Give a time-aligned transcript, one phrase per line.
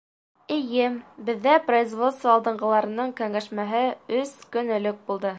[0.53, 0.85] Эйе,
[1.27, 3.83] беҙҙә производство алдынғыларының кәңәшмәһе
[4.21, 5.29] өс көн элек булды.